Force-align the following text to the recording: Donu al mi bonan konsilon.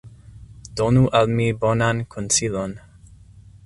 Donu 0.79 1.03
al 1.19 1.29
mi 1.41 1.47
bonan 1.67 2.03
konsilon. 2.17 2.79